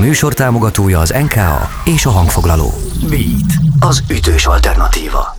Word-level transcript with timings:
műsor 0.00 0.34
támogatója 0.34 0.98
az 0.98 1.10
NKA 1.10 1.68
és 1.84 2.06
a 2.06 2.10
hangfoglaló. 2.10 2.74
Beat, 3.08 3.52
az 3.80 4.02
ütős 4.10 4.46
alternatíva. 4.46 5.36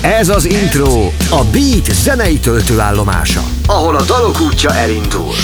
Ez 0.00 0.28
az 0.28 0.44
intro, 0.44 1.06
a 1.30 1.44
Beat 1.52 1.92
zenei 1.92 2.38
töltőállomása, 2.38 3.42
ahol 3.66 3.96
a 3.96 4.02
dalok 4.02 4.40
útja 4.40 4.74
elindul. 4.74 5.34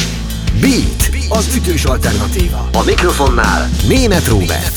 Beat, 0.60 1.10
az 1.28 1.54
ütős 1.56 1.84
alternatíva. 1.84 2.68
A 2.72 2.82
mikrofonnál 2.84 3.68
német 3.88 4.26
Róbert. 4.26 4.76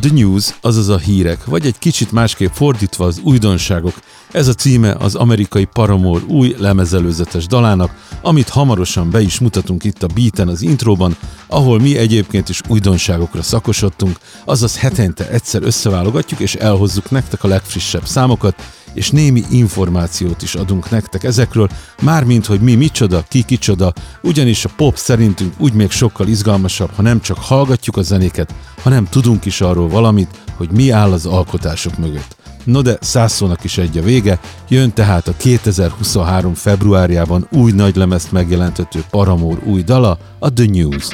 The 0.00 0.10
News, 0.12 0.54
azaz 0.60 0.88
a 0.88 0.98
hírek, 0.98 1.44
vagy 1.44 1.66
egy 1.66 1.78
kicsit 1.78 2.12
másképp 2.12 2.52
fordítva 2.52 3.04
az 3.04 3.20
újdonságok. 3.22 3.94
Ez 4.32 4.48
a 4.48 4.54
címe 4.54 4.92
az 4.92 5.14
amerikai 5.14 5.64
Paramore 5.64 6.24
új 6.26 6.54
lemezelőzetes 6.58 7.46
dalának, 7.46 7.94
amit 8.22 8.48
hamarosan 8.48 9.10
be 9.10 9.20
is 9.20 9.38
mutatunk 9.38 9.84
itt 9.84 10.02
a 10.02 10.06
Beaten 10.06 10.48
az 10.48 10.62
intróban, 10.62 11.16
ahol 11.46 11.80
mi 11.80 11.96
egyébként 11.96 12.48
is 12.48 12.60
újdonságokra 12.68 13.42
szakosodtunk, 13.42 14.18
azaz 14.44 14.78
hetente 14.78 15.28
egyszer 15.28 15.62
összeválogatjuk 15.62 16.40
és 16.40 16.54
elhozzuk 16.54 17.10
nektek 17.10 17.44
a 17.44 17.48
legfrissebb 17.48 18.06
számokat, 18.06 18.54
és 18.92 19.10
némi 19.10 19.42
információt 19.50 20.42
is 20.42 20.54
adunk 20.54 20.90
nektek 20.90 21.24
ezekről, 21.24 21.68
mármint, 22.02 22.46
hogy 22.46 22.60
mi 22.60 22.74
micsoda, 22.74 23.24
ki 23.28 23.42
kicsoda, 23.42 23.92
ugyanis 24.22 24.64
a 24.64 24.70
pop 24.76 24.96
szerintünk 24.96 25.54
úgy 25.58 25.72
még 25.72 25.90
sokkal 25.90 26.28
izgalmasabb, 26.28 26.90
ha 26.94 27.02
nem 27.02 27.20
csak 27.20 27.38
hallgatjuk 27.38 27.96
a 27.96 28.02
zenéket, 28.02 28.54
hanem 28.82 29.04
tudunk 29.04 29.44
is 29.44 29.60
arról 29.60 29.88
valamit, 29.88 30.38
hogy 30.56 30.70
mi 30.70 30.90
áll 30.90 31.12
az 31.12 31.26
alkotások 31.26 31.98
mögött. 31.98 32.36
No 32.68 32.82
de 32.82 32.96
százszónak 33.00 33.64
is 33.64 33.78
egy 33.78 33.98
a 33.98 34.02
vége, 34.02 34.40
jön 34.68 34.92
tehát 34.92 35.28
a 35.28 35.32
2023. 35.36 36.54
februárjában 36.54 37.48
új 37.50 37.72
nagylemezt 37.72 38.32
megjelentető 38.32 39.04
Paramore 39.10 39.60
új 39.64 39.82
dala, 39.82 40.18
a 40.38 40.52
The 40.52 40.64
News. 40.70 41.08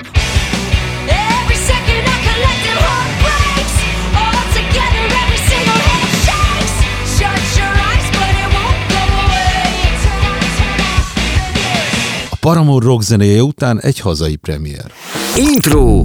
Paramore 12.41 12.87
rock 12.87 13.03
zenéje 13.03 13.43
után 13.43 13.81
egy 13.81 14.01
hazai 14.01 14.37
premier. 14.37 14.93
Intro! 15.37 16.05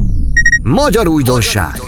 Magyar 0.63 1.07
újdonság! 1.07 1.81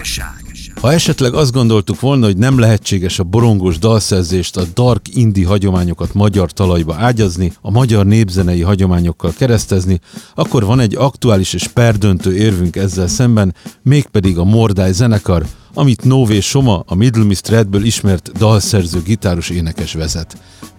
Ha 0.82 0.92
esetleg 0.92 1.34
azt 1.34 1.52
gondoltuk 1.52 2.00
volna, 2.00 2.26
hogy 2.26 2.36
nem 2.36 2.58
lehetséges 2.58 3.18
a 3.18 3.24
borongos 3.24 3.78
dalszerzést, 3.78 4.56
a 4.56 4.62
dark 4.74 5.00
indie 5.14 5.46
hagyományokat 5.46 6.14
magyar 6.14 6.52
talajba 6.52 6.94
ágyazni, 6.94 7.52
a 7.60 7.70
magyar 7.70 8.06
népzenei 8.06 8.62
hagyományokkal 8.62 9.32
keresztezni, 9.36 10.00
akkor 10.34 10.64
van 10.64 10.80
egy 10.80 10.94
aktuális 10.96 11.52
és 11.52 11.66
perdöntő 11.66 12.36
érvünk 12.36 12.76
ezzel 12.76 13.06
szemben, 13.06 13.54
mégpedig 13.82 14.38
a 14.38 14.44
Mordály 14.44 14.92
zenekar, 14.92 15.46
amit 15.74 16.04
Nové 16.04 16.40
Soma, 16.40 16.82
a 16.86 16.94
Middle 16.94 17.24
Mist 17.24 17.48
Redből 17.48 17.84
ismert 17.84 18.32
dalszerző 18.38 19.02
gitáros 19.02 19.50
énekes 19.50 19.92
vezet. 19.92 20.36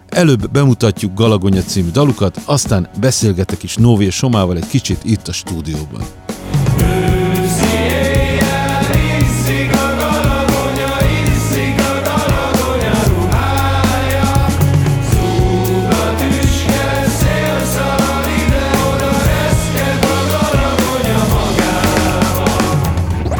Előbb 0.10 0.52
bemutatjuk 0.52 1.14
Galagonya 1.14 1.62
című 1.62 1.90
dalukat, 1.92 2.42
aztán 2.46 2.90
beszélgetek 3.00 3.64
is 3.64 3.76
Nové 3.76 4.10
Somával 4.10 4.58
egy 4.58 4.68
kicsit 4.68 5.00
itt 5.04 5.28
a 5.28 5.32
stúdióban. 5.32 6.04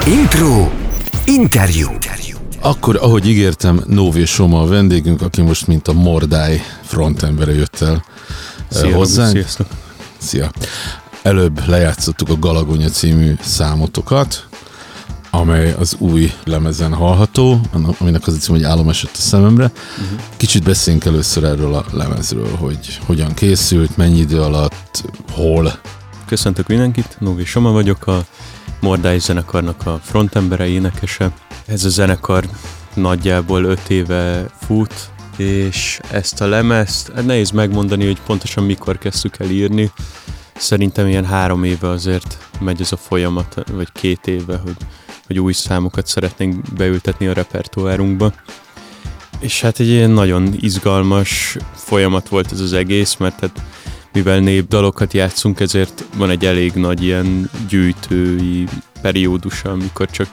Intro. 0.08 0.72
Interjú. 1.26 1.90
Akkor, 2.62 2.96
ahogy 2.96 3.28
ígértem, 3.28 3.84
Nóvé 3.88 4.26
Soma 4.26 4.62
a 4.62 4.68
vendégünk, 4.68 5.22
aki 5.22 5.42
most 5.42 5.68
mint 5.68 5.88
a 5.88 5.94
Mordály 5.94 6.62
frontembere 6.82 7.54
jött 7.54 7.82
el 7.82 8.06
Szia, 8.70 8.96
hozzánk. 8.96 9.32
Sziasztok. 9.32 9.68
Szia. 10.18 10.52
Előbb 11.22 11.68
lejátszottuk 11.68 12.30
a 12.30 12.40
Galagonya 12.40 12.90
című 12.90 13.34
számotokat, 13.42 14.48
amely 15.30 15.76
az 15.80 15.96
új 16.00 16.32
lemezen 16.44 16.94
hallható, 16.94 17.60
aminek 18.00 18.28
az 18.28 18.34
a 18.34 18.38
cím, 18.38 18.56
hogy 18.56 18.64
álom 18.64 18.90
esett 18.90 19.14
a 19.14 19.22
szememre. 19.22 19.72
Uh-huh. 19.74 20.20
Kicsit 20.38 20.64
beszéljünk 20.64 21.06
először 21.06 21.44
erről 21.44 21.74
a 21.74 21.86
lemezről, 21.92 22.56
hogy 22.56 23.00
hogyan 23.06 23.34
készült, 23.34 23.98
mennyi 23.98 24.20
idő 24.20 24.42
alatt, 24.42 25.04
hol. 25.32 25.80
Köszöntök 26.26 26.68
mindenkit, 26.68 27.18
Nóvi 27.20 27.46
Soma 27.46 27.72
vagyok, 27.72 28.08
a 28.08 28.26
Mordály 28.84 29.20
zenekarnak 29.20 29.86
a 29.86 30.00
frontembere, 30.04 30.68
énekese. 30.68 31.32
Ez 31.66 31.86
a 31.86 31.90
zenekar 31.90 32.46
nagyjából 32.94 33.64
öt 33.64 33.90
éve 33.90 34.46
fut, 34.66 34.94
és 35.38 36.00
ezt 36.12 36.42
a 36.42 36.48
lemezt, 36.48 37.12
hát 37.16 37.26
nehéz 37.26 37.52
megmondani, 37.52 38.06
hogy 38.06 38.22
pontosan 38.22 38.64
mikor 38.64 38.98
kezdtük 38.98 39.40
el 39.40 39.50
írni. 39.50 39.92
Szerintem 40.56 41.08
ilyen 41.08 41.26
három 41.26 41.64
éve 41.64 41.90
azért 41.90 42.38
megy 42.60 42.82
ez 42.82 42.92
a 42.92 42.98
folyamat, 42.98 43.64
vagy 43.72 43.92
két 43.92 44.28
éve, 44.28 44.58
hogy, 44.58 44.78
hogy 45.28 45.40
új 45.40 45.54
számokat 45.54 46.08
szeretnénk 46.08 46.74
beültetni 46.74 47.28
a 47.28 47.34
repertoárunkba. 47.34 48.34
És 49.40 49.62
hát 49.62 49.80
egy 49.80 49.88
ilyen 49.88 50.12
nagyon 50.12 50.54
izgalmas 50.60 51.58
folyamat 51.74 52.30
volt 52.30 52.52
ez 52.52 52.60
az 52.60 52.74
egész, 52.74 53.16
mert 53.16 53.40
hát 53.40 53.62
mivel 54.14 54.40
népdalokat 54.40 55.14
játszunk, 55.14 55.60
ezért 55.60 56.06
van 56.18 56.30
egy 56.30 56.46
elég 56.46 56.74
nagy 56.74 57.04
ilyen 57.04 57.50
gyűjtői 57.70 58.68
periódusa, 59.02 59.72
amikor 59.72 60.10
csak 60.10 60.28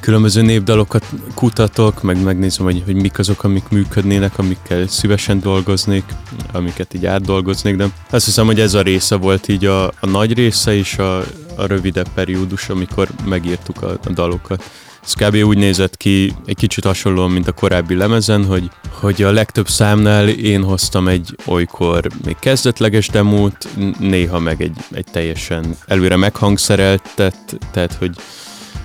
különböző 0.00 0.42
népdalokat 0.42 1.04
kutatok, 1.34 2.02
meg 2.02 2.22
megnézem, 2.22 2.64
hogy, 2.64 2.82
hogy 2.84 2.94
mik 2.94 3.18
azok, 3.18 3.44
amik 3.44 3.68
működnének, 3.68 4.38
amikkel 4.38 4.86
szívesen 4.86 5.40
dolgoznék, 5.40 6.04
amiket 6.52 6.94
így 6.94 7.06
átdolgoznék, 7.06 7.76
de 7.76 7.86
azt 8.10 8.24
hiszem, 8.24 8.46
hogy 8.46 8.60
ez 8.60 8.74
a 8.74 8.82
része 8.82 9.16
volt 9.16 9.48
így 9.48 9.64
a, 9.64 9.86
a 9.86 10.06
nagy 10.06 10.34
része 10.34 10.74
és 10.74 10.98
a, 10.98 11.18
a 11.56 11.66
rövidebb 11.66 12.08
periódus, 12.14 12.68
amikor 12.68 13.08
megírtuk 13.24 13.82
a, 13.82 13.98
a 14.04 14.10
dalokat. 14.10 14.70
Ez 15.08 15.14
kb. 15.14 15.34
úgy 15.34 15.58
nézett 15.58 15.96
ki, 15.96 16.32
egy 16.46 16.56
kicsit 16.56 16.84
hasonlóan, 16.84 17.30
mint 17.30 17.48
a 17.48 17.52
korábbi 17.52 17.94
lemezen, 17.94 18.44
hogy, 18.44 18.70
hogy 18.90 19.22
a 19.22 19.30
legtöbb 19.30 19.68
számnál 19.68 20.28
én 20.28 20.62
hoztam 20.62 21.08
egy 21.08 21.36
olykor 21.46 22.06
még 22.24 22.36
kezdetleges 22.38 23.08
demót, 23.08 23.68
néha 23.98 24.38
meg 24.38 24.62
egy, 24.62 24.76
egy 24.90 25.04
teljesen 25.04 25.76
előre 25.86 26.16
meghangszereltet, 26.16 27.58
tehát 27.72 27.92
hogy 27.92 28.10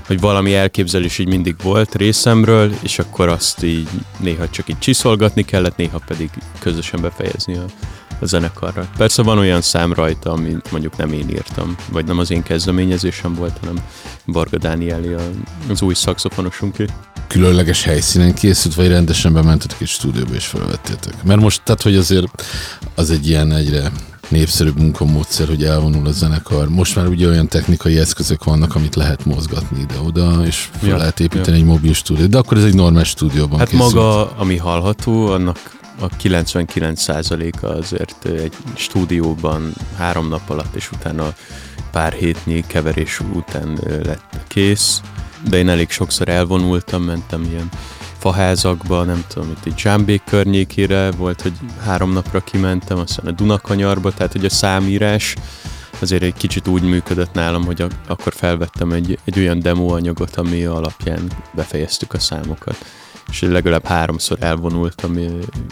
hogy 0.07 0.19
valami 0.19 0.55
elképzelés 0.55 1.17
így 1.17 1.27
mindig 1.27 1.55
volt 1.63 1.95
részemről, 1.95 2.73
és 2.81 2.99
akkor 2.99 3.27
azt 3.27 3.63
így 3.63 3.89
néha 4.19 4.49
csak 4.49 4.69
így 4.69 4.79
csiszolgatni 4.79 5.43
kellett, 5.45 5.75
néha 5.75 5.99
pedig 6.07 6.29
közösen 6.59 7.01
befejezni 7.01 7.55
a, 7.57 7.65
a 8.19 8.25
zenekarra. 8.25 8.87
Persze 8.97 9.21
van 9.21 9.37
olyan 9.37 9.61
szám 9.61 9.93
rajta, 9.93 10.31
amit 10.31 10.71
mondjuk 10.71 10.97
nem 10.97 11.13
én 11.13 11.29
írtam, 11.29 11.75
vagy 11.91 12.05
nem 12.05 12.19
az 12.19 12.31
én 12.31 12.43
kezdeményezésem 12.43 13.33
volt, 13.33 13.57
hanem 13.59 13.75
Varga 14.25 14.57
Dánieli 14.57 15.15
az 15.69 15.81
új 15.81 15.93
szakszofonosunké. 15.93 16.85
Különleges 17.27 17.83
helyszínen 17.83 18.33
készült, 18.33 18.75
vagy 18.75 18.87
rendesen 18.87 19.33
bementetek 19.33 19.81
egy 19.81 19.87
stúdióba 19.87 20.33
és 20.33 20.45
felvettétek? 20.45 21.23
Mert 21.23 21.39
most, 21.41 21.61
tehát 21.63 21.81
hogy 21.81 21.95
azért 21.95 22.45
az 22.95 23.09
egy 23.09 23.27
ilyen 23.27 23.51
egyre 23.51 23.91
népszerűbb 24.27 24.79
munkamódszer, 24.79 25.47
hogy 25.47 25.63
elvonul 25.63 26.07
a 26.07 26.11
zenekar. 26.11 26.69
Most 26.69 26.95
már 26.95 27.07
ugye 27.07 27.27
olyan 27.27 27.47
technikai 27.47 27.97
eszközök 27.97 28.43
vannak, 28.43 28.75
amit 28.75 28.95
lehet 28.95 29.25
mozgatni 29.25 29.79
ide-oda, 29.79 30.45
és 30.45 30.69
fel 30.79 30.89
ja, 30.89 30.97
lehet 30.97 31.19
építeni 31.19 31.57
ja. 31.57 31.63
egy 31.63 31.69
mobil 31.69 31.93
stúdiót, 31.93 32.29
de 32.29 32.37
akkor 32.37 32.57
ez 32.57 32.63
egy 32.63 32.75
normális 32.75 33.07
stúdióban 33.07 33.59
Hát 33.59 33.69
készült. 33.69 33.93
maga, 33.93 34.31
ami 34.31 34.57
hallható, 34.57 35.27
annak 35.27 35.81
a 35.99 36.07
99%-a 36.07 37.65
azért 37.65 38.25
egy 38.25 38.53
stúdióban 38.75 39.73
három 39.97 40.27
nap 40.27 40.49
alatt, 40.49 40.75
és 40.75 40.91
utána 40.91 41.33
pár 41.91 42.13
hétnyi 42.13 42.63
keverés 42.67 43.19
után 43.19 43.79
lett 44.03 44.37
kész, 44.47 45.01
de 45.49 45.57
én 45.57 45.69
elég 45.69 45.89
sokszor 45.89 46.29
elvonultam, 46.29 47.03
mentem 47.03 47.43
ilyen 47.43 47.69
faházakba, 48.17 49.03
nem 49.03 49.23
tudom, 49.27 49.49
itt 49.49 49.65
egy 49.65 49.77
Zsámbék 49.77 50.21
környékére 50.25 51.11
volt, 51.11 51.41
hogy 51.41 51.53
három 51.85 52.13
napra 52.13 52.39
kimentem, 52.39 52.97
aztán 52.97 53.25
a 53.25 53.31
Dunakanyarba, 53.31 54.11
tehát 54.11 54.31
hogy 54.31 54.45
a 54.45 54.49
számírás 54.49 55.35
azért 55.99 56.23
egy 56.23 56.33
kicsit 56.33 56.67
úgy 56.67 56.81
működött 56.83 57.33
nálam, 57.33 57.65
hogy 57.65 57.85
akkor 58.07 58.33
felvettem 58.33 58.91
egy, 58.91 59.19
egy 59.25 59.39
olyan 59.39 59.59
demóanyagot, 59.59 60.35
ami 60.35 60.63
alapján 60.63 61.31
befejeztük 61.53 62.13
a 62.13 62.19
számokat. 62.19 62.85
És 63.33 63.41
legalább 63.41 63.85
háromszor 63.85 64.37
elvonultam 64.39 65.17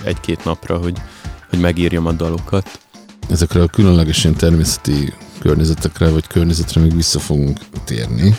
egy-két 0.03 0.43
napra, 0.43 0.77
hogy, 0.77 0.97
hogy 1.49 1.59
megírjam 1.59 2.05
a 2.05 2.11
dalokat. 2.11 2.79
Ezekre 3.29 3.61
a 3.61 3.67
különlegesen 3.67 4.35
természeti 4.35 5.13
környezetekre, 5.39 6.09
vagy 6.09 6.27
környezetre 6.27 6.81
még 6.81 6.95
vissza 6.95 7.19
fogunk 7.19 7.59
térni. 7.85 8.35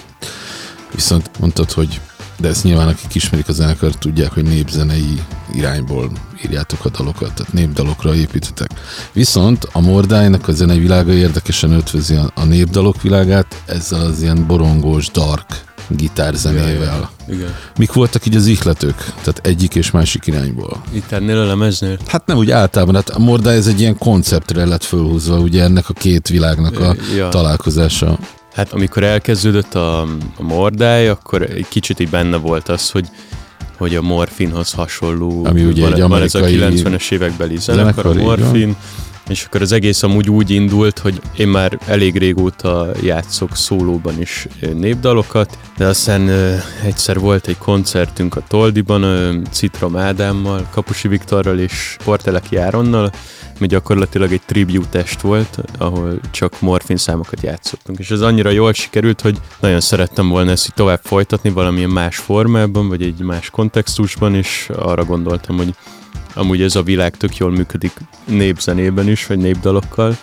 Viszont 0.94 1.30
mondtad, 1.38 1.70
hogy 1.70 2.00
de 2.38 2.48
ezt 2.48 2.64
nyilván 2.64 2.88
akik 2.88 3.14
ismerik 3.14 3.48
a 3.48 3.52
zenekart 3.52 3.98
tudják, 3.98 4.32
hogy 4.32 4.42
népzenei 4.42 5.22
irányból 5.52 6.10
írjátok 6.44 6.84
a 6.84 6.88
dalokat, 6.88 7.34
tehát 7.34 7.52
népdalokra 7.52 8.14
építetek. 8.14 8.70
Viszont 9.12 9.68
a 9.72 9.80
Mordájnak 9.80 10.48
a 10.48 10.52
zenei 10.52 10.78
világa 10.78 11.12
érdekesen 11.12 11.72
ötvözi 11.72 12.18
a 12.34 12.44
népdalok 12.44 13.02
világát 13.02 13.62
ezzel 13.66 14.00
az 14.00 14.22
ilyen 14.22 14.46
borongós, 14.46 15.10
dark 15.10 15.71
gitárzenével. 15.96 17.10
Igen, 17.26 17.38
igen. 17.38 17.54
Mik 17.78 17.92
voltak 17.92 18.26
így 18.26 18.36
az 18.36 18.46
ihletők? 18.46 18.96
Tehát 18.96 19.40
egyik 19.42 19.74
és 19.74 19.90
másik 19.90 20.26
irányból. 20.26 20.82
Itt 20.92 21.12
ennél 21.12 21.38
a 21.38 21.44
lemeznél? 21.46 21.98
Hát 22.06 22.26
nem 22.26 22.36
úgy 22.36 22.50
általában, 22.50 22.94
hát 22.94 23.08
a 23.08 23.18
Mordály 23.18 23.56
ez 23.56 23.66
egy 23.66 23.80
ilyen 23.80 23.98
konceptre 23.98 24.64
lett 24.64 24.84
fölhúzva, 24.84 25.38
ugye 25.38 25.62
ennek 25.62 25.88
a 25.88 25.92
két 25.92 26.28
világnak 26.28 26.80
a 26.80 26.94
Ja. 27.16 27.28
találkozása. 27.28 28.18
Hát 28.54 28.72
amikor 28.72 29.02
elkezdődött 29.02 29.74
a, 29.74 30.00
a 30.36 30.42
mordály, 30.42 31.08
akkor 31.08 31.42
egy 31.42 31.66
kicsit 31.68 32.00
így 32.00 32.10
benne 32.10 32.36
volt 32.36 32.68
az, 32.68 32.90
hogy 32.90 33.08
hogy 33.78 33.94
a 33.94 34.02
morfinhoz 34.02 34.72
hasonló, 34.72 35.44
Ami 35.44 35.64
ugye 35.64 35.82
van, 35.82 35.92
egy 35.92 36.00
van 36.00 36.22
ez 36.22 36.34
a 36.34 36.38
amerikai 36.38 36.82
90-es 36.82 37.10
évekbeli 37.10 37.56
zenekar, 37.56 38.06
a 38.06 38.12
morfin, 38.14 38.76
és 39.32 39.44
akkor 39.44 39.62
az 39.62 39.72
egész 39.72 40.02
amúgy 40.02 40.30
úgy 40.30 40.50
indult, 40.50 40.98
hogy 40.98 41.20
én 41.36 41.48
már 41.48 41.78
elég 41.86 42.16
régóta 42.16 42.90
játszok 43.02 43.56
szólóban 43.56 44.20
is 44.20 44.46
népdalokat, 44.74 45.58
de 45.76 45.86
aztán 45.86 46.28
ö, 46.28 46.54
egyszer 46.84 47.18
volt 47.18 47.46
egy 47.46 47.58
koncertünk 47.58 48.36
a 48.36 48.42
Toldiban, 48.48 49.02
ö, 49.02 49.36
Citrom 49.50 49.96
Ádámmal, 49.96 50.68
Kapusi 50.70 51.08
Viktorral 51.08 51.58
és 51.58 51.96
Porteleki 52.04 52.56
Áronnal, 52.56 53.10
ami 53.58 53.66
gyakorlatilag 53.66 54.32
egy 54.32 54.42
tribute 54.46 54.98
est 54.98 55.20
volt, 55.20 55.58
ahol 55.78 56.20
csak 56.30 56.60
morfin 56.60 56.96
számokat 56.96 57.42
játszottunk. 57.42 57.98
És 57.98 58.10
ez 58.10 58.20
annyira 58.20 58.50
jól 58.50 58.72
sikerült, 58.72 59.20
hogy 59.20 59.38
nagyon 59.60 59.80
szerettem 59.80 60.28
volna 60.28 60.50
ezt 60.50 60.66
így 60.66 60.74
tovább 60.74 61.00
folytatni 61.02 61.50
valamilyen 61.50 61.90
más 61.90 62.16
formában, 62.16 62.88
vagy 62.88 63.02
egy 63.02 63.20
más 63.20 63.50
kontextusban, 63.50 64.34
és 64.34 64.70
arra 64.76 65.04
gondoltam, 65.04 65.56
hogy 65.56 65.74
amúgy 66.34 66.62
ez 66.62 66.76
a 66.76 66.82
világ 66.82 67.16
tök 67.16 67.36
jól 67.36 67.50
működik 67.50 67.92
népzenében 68.24 69.08
is, 69.08 69.26
vagy 69.26 69.38
népdalokkal. 69.38 70.16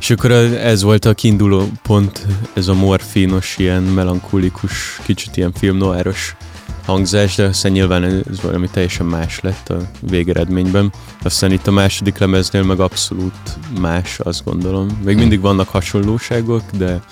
És 0.00 0.10
akkor 0.10 0.30
ez 0.30 0.82
volt 0.82 1.04
a 1.04 1.14
kiinduló 1.14 1.68
pont, 1.82 2.26
ez 2.52 2.68
a 2.68 2.74
morfinos, 2.74 3.54
ilyen 3.58 3.82
melankolikus, 3.82 5.00
kicsit 5.04 5.36
ilyen 5.36 5.52
filmnoáros 5.52 6.36
hangzás, 6.84 7.34
de 7.34 7.44
aztán 7.44 7.72
nyilván 7.72 8.04
ez 8.04 8.40
valami 8.42 8.68
teljesen 8.68 9.06
más 9.06 9.40
lett 9.40 9.68
a 9.68 9.76
végeredményben. 10.00 10.92
Aztán 11.22 11.52
itt 11.52 11.66
a 11.66 11.70
második 11.70 12.18
lemeznél 12.18 12.62
meg 12.62 12.80
abszolút 12.80 13.58
más, 13.80 14.18
azt 14.18 14.44
gondolom. 14.44 15.00
Még 15.04 15.16
mindig 15.16 15.40
vannak 15.40 15.68
hasonlóságok, 15.68 16.62
de 16.76 17.02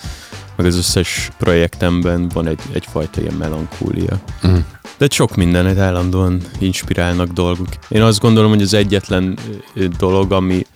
meg 0.57 0.67
az 0.67 0.77
összes 0.77 1.31
projektemben 1.39 2.29
van 2.29 2.47
egy, 2.47 2.61
egyfajta 2.73 3.21
ilyen 3.21 3.35
melankólia. 3.35 4.21
Mm. 4.47 4.57
De 5.03 5.09
sok 5.11 5.37
mindenet 5.37 5.79
állandóan 5.79 6.43
inspirálnak 6.59 7.29
dolgok. 7.29 7.69
Én 7.89 8.03
azt 8.03 8.21
gondolom, 8.21 8.51
hogy 8.51 8.63
az 8.63 8.75
egyetlen 8.75 9.39
dolog, 9.99 10.33
ami, 10.33 10.67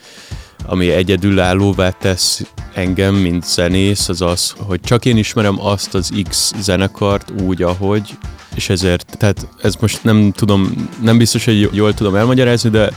ami 0.65 0.91
egyedülállóvá 0.91 1.91
tesz 1.91 2.43
engem, 2.75 3.15
mint 3.15 3.45
zenész, 3.45 4.09
az 4.09 4.21
az, 4.23 4.55
hogy 4.59 4.81
csak 4.81 5.05
én 5.05 5.17
ismerem 5.17 5.61
azt 5.61 5.95
az 5.95 6.13
X 6.29 6.53
zenekart 6.61 7.33
úgy, 7.41 7.63
ahogy, 7.63 8.19
és 8.55 8.69
ezért, 8.69 9.17
tehát 9.19 9.49
ez 9.63 9.75
most 9.81 10.05
nem 10.05 10.33
tudom, 10.33 10.89
nem 11.03 11.19
biztos, 11.19 11.45
hogy 11.45 11.69
jól 11.73 11.95
tudom 11.95 12.15
elmagyarázni, 12.15 12.71
de 12.71 12.93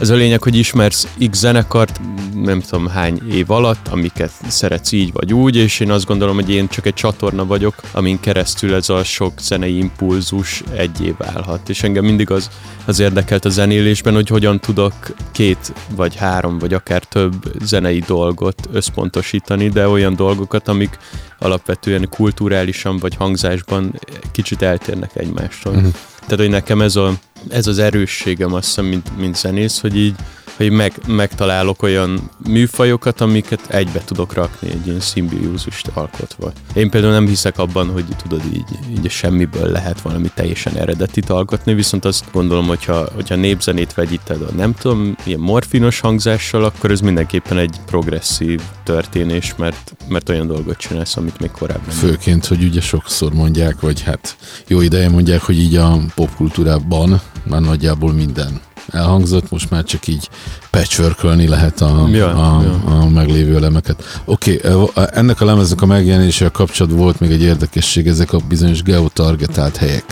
ez 0.00 0.10
a 0.10 0.14
lényeg, 0.14 0.42
hogy 0.42 0.56
ismersz 0.56 1.08
X 1.30 1.38
zenekart, 1.38 2.00
nem 2.34 2.60
tudom 2.60 2.86
hány 2.86 3.32
év 3.32 3.50
alatt, 3.50 3.88
amiket 3.88 4.32
szeretsz 4.48 4.92
így 4.92 5.12
vagy 5.12 5.32
úgy, 5.32 5.56
és 5.56 5.80
én 5.80 5.90
azt 5.90 6.06
gondolom, 6.06 6.34
hogy 6.34 6.50
én 6.50 6.68
csak 6.68 6.86
egy 6.86 6.94
csatorna 6.94 7.46
vagyok, 7.46 7.74
amin 7.92 8.20
keresztül 8.20 8.74
ez 8.74 8.88
a 8.88 9.04
sok 9.04 9.32
zenei 9.40 9.76
impulzus 9.76 10.62
egyé 10.76 11.14
válhat. 11.18 11.68
És 11.68 11.82
engem 11.82 12.04
mindig 12.04 12.30
az, 12.30 12.50
az 12.84 12.98
érdekelt 12.98 13.44
a 13.44 13.48
zenélésben, 13.48 14.14
hogy 14.14 14.28
hogyan 14.28 14.60
tudok 14.60 14.94
két 15.32 15.72
vagy 15.96 16.16
három, 16.16 16.58
vagy 16.58 16.74
akár 16.74 17.04
több 17.04 17.34
zenei 17.62 18.02
dolgot 18.06 18.68
összpontosítani, 18.72 19.68
de 19.68 19.88
olyan 19.88 20.16
dolgokat, 20.16 20.68
amik 20.68 20.98
alapvetően 21.38 22.08
kulturálisan 22.08 22.98
vagy 22.98 23.14
hangzásban 23.14 24.00
kicsit 24.32 24.62
eltérnek 24.62 25.16
egymástól. 25.16 25.72
Mhm. 25.72 25.86
Tehát, 26.24 26.38
hogy 26.38 26.48
nekem 26.48 26.80
ez, 26.80 26.96
a, 26.96 27.12
ez 27.48 27.66
az 27.66 27.78
erősségem 27.78 28.52
azt 28.54 28.64
hiszem, 28.64 28.84
mint, 28.84 29.16
mint 29.18 29.36
zenész, 29.36 29.80
hogy 29.80 29.96
így 29.96 30.14
hogy 30.56 30.70
meg, 30.70 30.92
megtalálok 31.06 31.82
olyan 31.82 32.30
műfajokat, 32.48 33.20
amiket 33.20 33.70
egybe 33.70 34.00
tudok 34.04 34.32
rakni 34.32 34.70
egy 34.70 34.86
ilyen 34.86 35.00
szimbiózust 35.00 35.90
alkotva. 35.94 36.52
Én 36.74 36.90
például 36.90 37.12
nem 37.12 37.26
hiszek 37.26 37.58
abban, 37.58 37.90
hogy 37.90 38.04
tudod 38.22 38.42
így, 38.54 38.64
így 38.90 39.10
semmiből 39.10 39.70
lehet 39.70 40.00
valami 40.00 40.30
teljesen 40.34 40.76
eredetit 40.76 41.30
alkotni, 41.30 41.74
viszont 41.74 42.04
azt 42.04 42.24
gondolom, 42.32 42.66
hogyha, 42.66 43.08
hogyha 43.14 43.34
népzenét 43.34 43.94
vegyíted 43.94 44.42
a 44.42 44.52
nem 44.56 44.74
tudom, 44.74 45.16
ilyen 45.24 45.40
morfinos 45.40 46.00
hangzással, 46.00 46.64
akkor 46.64 46.90
ez 46.90 47.00
mindenképpen 47.00 47.58
egy 47.58 47.76
progresszív 47.86 48.60
történés, 48.84 49.54
mert, 49.56 49.94
mert 50.08 50.28
olyan 50.28 50.46
dolgot 50.46 50.76
csinálsz, 50.76 51.16
amit 51.16 51.40
még 51.40 51.50
korábban. 51.50 51.94
Főként, 51.94 52.46
hogy 52.46 52.62
ugye 52.64 52.80
sokszor 52.80 53.32
mondják, 53.32 53.80
vagy 53.80 54.02
hát 54.02 54.36
jó 54.66 54.80
ideje 54.80 55.08
mondják, 55.08 55.42
hogy 55.42 55.58
így 55.58 55.76
a 55.76 55.98
popkultúrában 56.14 57.20
már 57.44 57.60
nagyjából 57.60 58.12
minden 58.12 58.60
elhangzott, 58.88 59.50
most 59.50 59.70
már 59.70 59.84
csak 59.84 60.06
így 60.06 60.28
patchworkölni 60.70 61.48
lehet 61.48 61.80
a, 61.80 62.08
Ja, 62.12 62.26
a, 62.26 62.62
ja. 62.62 62.98
a 63.00 63.08
meglévő 63.08 63.56
elemeket. 63.56 64.22
Oké, 64.24 64.60
okay, 64.72 65.04
ennek 65.10 65.40
a 65.40 65.44
lemeznek 65.44 65.82
a 65.82 65.86
megjelenésével 65.86 66.50
kapcsolatban 66.50 67.00
volt 67.00 67.20
még 67.20 67.30
egy 67.30 67.42
érdekesség, 67.42 68.06
ezek 68.06 68.32
a 68.32 68.38
bizonyos 68.48 68.82
geotargetált 68.82 69.76
helyek. 69.76 70.04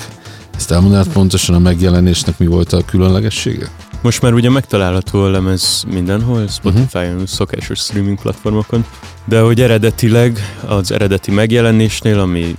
Ezt 0.57 0.71
elmondanád 0.71 1.09
pontosan 1.09 1.55
a 1.55 1.59
megjelenésnek 1.59 2.39
mi 2.39 2.47
volt 2.47 2.73
a 2.73 2.85
különlegessége? 2.85 3.69
Most 4.03 4.23
már 4.23 4.33
ugye 4.33 4.51
megtalálható 4.51 5.23
a 5.23 5.31
lemez 5.31 5.85
mindenhol, 5.93 6.47
Spotify-on, 6.49 7.13
uh-huh. 7.13 7.27
szokásos 7.27 7.79
streaming 7.79 8.21
platformokon, 8.21 8.85
de 9.25 9.41
hogy 9.41 9.61
eredetileg 9.61 10.39
az 10.67 10.93
eredeti 10.93 11.31
megjelenésnél, 11.31 12.19
ami 12.19 12.57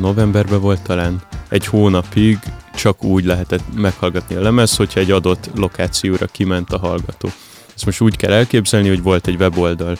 novemberben 0.00 0.60
volt 0.60 0.82
talán, 0.82 1.22
egy 1.48 1.66
hónapig 1.66 2.38
csak 2.74 3.04
úgy 3.04 3.24
lehetett 3.24 3.62
meghallgatni 3.74 4.34
a 4.34 4.40
lemez, 4.40 4.76
hogyha 4.76 5.00
egy 5.00 5.10
adott 5.10 5.50
lokációra 5.54 6.26
kiment 6.26 6.72
a 6.72 6.78
hallgató. 6.78 7.28
Ezt 7.74 7.84
most 7.84 8.00
úgy 8.00 8.16
kell 8.16 8.32
elképzelni, 8.32 8.88
hogy 8.88 9.02
volt 9.02 9.26
egy 9.26 9.36
weboldal, 9.36 9.98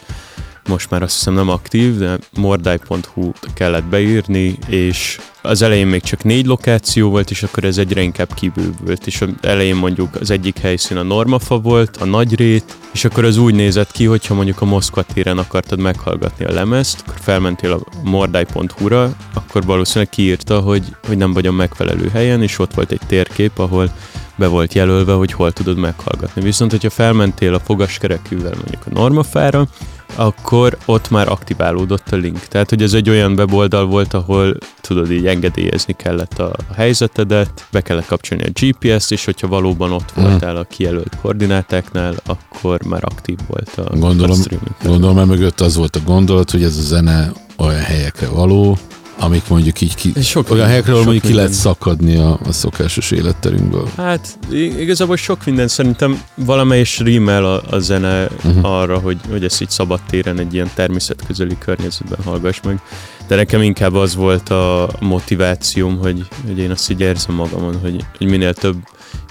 most 0.69 0.90
már 0.90 1.02
azt 1.02 1.14
hiszem 1.14 1.34
nem 1.34 1.49
aktív, 1.49 1.99
de 1.99 2.19
mordai.hu 2.37 3.32
kellett 3.55 3.84
beírni, 3.84 4.58
és 4.66 5.19
az 5.43 5.62
elején 5.62 5.87
még 5.87 6.02
csak 6.02 6.25
négy 6.25 6.46
lokáció 6.46 7.11
volt, 7.11 7.31
és 7.31 7.43
akkor 7.43 7.64
ez 7.64 7.78
egyre 7.78 8.00
inkább 8.00 8.34
kibővült, 8.34 9.06
és 9.06 9.20
az 9.20 9.28
elején 9.40 9.76
mondjuk 9.76 10.16
az 10.20 10.31
egyik 10.31 10.58
helyszín 10.58 10.96
a 10.96 11.02
Normafa 11.02 11.58
volt, 11.58 11.96
a 11.96 12.05
Nagyrét, 12.05 12.76
és 12.93 13.05
akkor 13.05 13.25
az 13.25 13.37
úgy 13.37 13.55
nézett 13.55 13.93
ki, 13.93 14.05
hogyha 14.05 14.34
mondjuk 14.34 14.61
a 14.61 14.64
Moszkva 14.64 15.02
téren 15.02 15.38
akartad 15.38 15.78
meghallgatni 15.78 16.44
a 16.44 16.52
lemezt, 16.52 17.02
akkor 17.06 17.19
felmentél 17.20 17.72
a 17.72 17.80
mordai.hu-ra, 18.02 19.16
akkor 19.35 19.64
valószínűleg 19.64 20.09
kiírta, 20.09 20.61
hogy, 20.61 20.97
hogy 21.06 21.16
nem 21.16 21.33
vagy 21.33 21.47
a 21.47 21.52
megfelelő 21.52 22.09
helyen, 22.09 22.42
és 22.42 22.59
ott 22.59 22.75
volt 22.75 22.90
egy 22.90 23.00
térkép, 23.06 23.59
ahol 23.59 23.92
be 24.37 24.47
volt 24.47 24.75
jelölve, 24.75 25.12
hogy 25.12 25.33
hol 25.33 25.52
tudod 25.52 25.76
meghallgatni. 25.76 26.42
Viszont, 26.42 26.71
hogyha 26.71 26.90
felmentél 26.90 27.54
a 27.54 27.61
fogaskerekűvel 27.61 28.54
mondjuk 28.54 28.83
a 28.87 28.90
Normafára, 28.92 29.68
akkor 30.16 30.76
ott 30.85 31.11
már 31.11 31.28
aktiválódott 31.28 32.11
a 32.12 32.16
link. 32.16 32.38
Tehát, 32.38 32.71
hogy 32.71 32.83
ez 32.83 32.92
egy 32.92 33.09
olyan 33.11 33.33
weboldal 33.33 33.87
volt, 33.87 34.14
ahol 34.14 34.56
tudod 34.80 35.11
így 35.11 35.26
engedélyezni 35.26 35.92
kellett 35.97 36.38
a 36.38 36.52
helyzetedet, 36.76 37.66
be 37.73 37.80
kellett 37.80 38.06
kapcsolni 38.06 38.44
a 38.44 38.50
GPS-t, 38.61 39.12
és 39.12 39.25
hogyha 39.25 39.47
valóban 39.49 39.92
ott 39.92 40.16
Mhm. 40.16 40.26
voltál 40.26 40.56
a 40.56 40.64
kijelölt 40.64 41.16
koordinátáknál, 41.23 42.14
akkor 42.26 42.83
már 42.83 43.04
aktív 43.04 43.38
volt 43.47 43.71
a, 43.76 43.97
Gondolom, 43.97 44.30
a 44.30 44.42
streaming. 44.42 44.75
Gondolom, 44.83 45.16
mert 45.16 45.28
mögött 45.28 45.61
az 45.61 45.76
volt 45.76 45.97
a 45.97 46.00
gondolat, 46.04 46.50
hogy 46.50 46.62
ez 46.62 46.76
a 46.76 46.80
zene 46.83 47.33
olyan 47.59 47.80
helyekre 47.80 48.28
való, 48.28 48.78
amik 49.25 49.49
mondjuk 49.49 49.81
így 49.81 49.95
ki, 49.95 50.12
Sok 50.23 50.50
olyan 50.50 50.66
helyekre, 50.66 50.93
ahol 50.93 51.02
sok 51.02 51.11
mondjuk 51.12 51.33
ki 51.33 51.37
lehet 51.37 51.52
szakadni 51.52 52.16
a, 52.16 52.38
a 52.45 52.52
szokásos 52.52 53.11
életterünkből. 53.11 53.88
Hát 53.97 54.38
igazából 54.50 55.16
sok 55.16 55.45
minden 55.45 55.69
szerintem 55.69 56.23
valamelyes 56.35 56.99
rímel 56.99 57.45
a, 57.45 57.62
a 57.71 57.78
zene 57.78 58.25
uh-huh. 58.25 58.64
arra, 58.64 58.99
hogy, 58.99 59.19
hogy 59.31 59.45
ezt 59.45 59.61
így 59.61 59.71
szabad 59.71 60.00
téren 60.09 60.38
egy 60.38 60.54
ilyen 60.54 60.71
természetközeli 60.75 61.57
környezetben 61.59 62.19
hallgass 62.25 62.61
meg. 62.64 62.81
De 63.26 63.37
nekem 63.37 63.62
inkább 63.62 63.95
az 63.95 64.14
volt 64.14 64.49
a 64.49 64.90
motivációm, 65.00 65.99
hogy, 65.99 66.26
hogy 66.47 66.59
én 66.59 66.71
azt 66.71 66.90
így 66.90 67.00
érzem 67.00 67.35
magamon, 67.35 67.78
hogy, 67.81 68.04
hogy 68.19 68.26
minél 68.26 68.54
több 68.54 68.76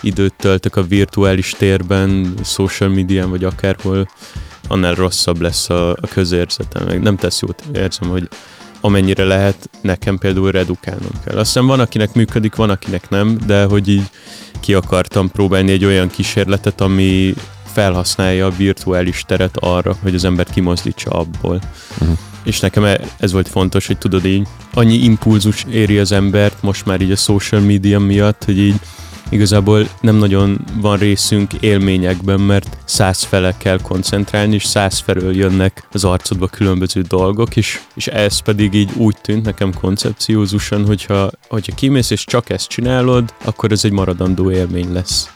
időt 0.01 0.33
töltök 0.37 0.75
a 0.75 0.83
virtuális 0.83 1.55
térben, 1.57 2.33
social 2.43 2.89
médián 2.89 3.29
vagy 3.29 3.43
akárhol, 3.43 4.07
annál 4.67 4.93
rosszabb 4.93 5.41
lesz 5.41 5.69
a, 5.69 5.89
a 5.89 6.07
közérzetem. 6.13 6.85
Meg 6.85 7.01
nem 7.01 7.15
tesz 7.15 7.41
jót, 7.41 7.63
érzem, 7.73 8.09
hogy 8.09 8.27
amennyire 8.83 9.23
lehet, 9.23 9.69
nekem 9.81 10.17
például 10.17 10.51
redukálnom 10.51 11.11
kell. 11.25 11.37
Aztán 11.37 11.65
van, 11.65 11.79
akinek 11.79 12.13
működik, 12.13 12.55
van, 12.55 12.69
akinek 12.69 13.09
nem, 13.09 13.37
de 13.45 13.63
hogy 13.63 13.87
így 13.87 14.09
ki 14.59 14.73
akartam 14.73 15.31
próbálni 15.31 15.71
egy 15.71 15.85
olyan 15.85 16.09
kísérletet, 16.09 16.81
ami 16.81 17.33
felhasználja 17.65 18.45
a 18.45 18.55
virtuális 18.57 19.23
teret 19.27 19.57
arra, 19.57 19.95
hogy 20.01 20.15
az 20.15 20.23
embert 20.25 20.51
kimozdítsa 20.51 21.09
abból. 21.09 21.59
Mhm. 21.99 22.11
És 22.43 22.59
nekem 22.59 22.83
e- 22.83 22.99
ez 23.17 23.31
volt 23.31 23.47
fontos, 23.47 23.87
hogy 23.87 23.97
tudod 23.97 24.25
így, 24.25 24.47
annyi 24.73 24.95
impulzus 24.95 25.65
éri 25.71 25.97
az 25.97 26.11
embert 26.11 26.61
most 26.61 26.85
már 26.85 27.01
így 27.01 27.11
a 27.11 27.15
social 27.15 27.61
media 27.61 27.99
miatt, 27.99 28.43
hogy 28.43 28.59
így 28.59 28.75
igazából 29.33 29.89
nem 30.01 30.15
nagyon 30.15 30.65
van 30.81 30.97
részünk 30.97 31.53
élményekben, 31.53 32.39
mert 32.39 32.77
száz 32.85 33.23
fele 33.23 33.57
kell 33.57 33.81
koncentrálni, 33.81 34.53
és 34.53 34.65
száz 34.65 34.99
felől 34.99 35.35
jönnek 35.35 35.87
az 35.91 36.03
arcodba 36.03 36.47
különböző 36.47 37.01
dolgok, 37.01 37.55
és, 37.55 37.79
és 37.95 38.07
ez 38.07 38.39
pedig 38.39 38.73
így 38.73 38.91
úgy 38.95 39.17
tűnt 39.21 39.45
nekem 39.45 39.73
koncepciózusan, 39.73 40.85
hogyha, 40.85 41.29
hogyha 41.47 41.75
kimész 41.75 42.09
és 42.09 42.25
csak 42.25 42.49
ezt 42.49 42.67
csinálod, 42.67 43.33
akkor 43.43 43.71
ez 43.71 43.85
egy 43.85 43.91
maradandó 43.91 44.51
élmény 44.51 44.93
lesz. 44.93 45.29